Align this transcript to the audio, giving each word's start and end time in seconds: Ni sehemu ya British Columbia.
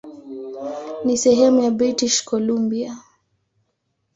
Ni 1.05 1.17
sehemu 1.17 1.61
ya 1.63 1.71
British 1.71 2.23
Columbia. 2.25 2.97